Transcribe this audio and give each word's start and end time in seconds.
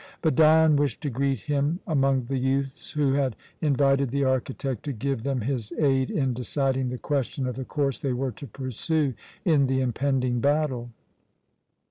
But 0.23 0.33
Dion 0.33 0.77
wished 0.77 1.01
to 1.01 1.11
greet 1.11 1.41
him 1.41 1.79
among 1.85 2.23
the 2.23 2.39
youths 2.39 2.89
who 2.93 3.13
had 3.13 3.35
invited 3.61 4.09
the 4.09 4.23
architect 4.23 4.81
to 4.85 4.93
give 4.93 5.21
them 5.21 5.41
his 5.41 5.71
aid 5.77 6.09
in 6.09 6.33
deciding 6.33 6.89
the 6.89 6.97
question 6.97 7.45
of 7.45 7.55
the 7.55 7.65
course 7.65 7.99
they 7.99 8.11
were 8.13 8.31
to 8.31 8.47
pursue 8.47 9.13
in 9.45 9.67
the 9.67 9.79
impending 9.79 10.39
battle. 10.41 10.89